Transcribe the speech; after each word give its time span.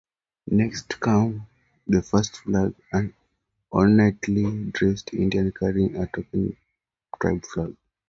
Next 0.47 0.99
comes 0.99 1.43
the 1.85 2.01
"first 2.01 2.37
flag," 2.37 2.73
an 2.91 3.13
ornately 3.71 4.71
dressed 4.71 5.13
Indian 5.13 5.51
carrying 5.51 5.95
a 5.95 6.07
token 6.07 6.57
tribe 7.19 7.45
flag. 7.45 7.77